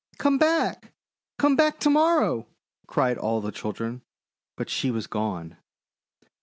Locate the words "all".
3.19-3.39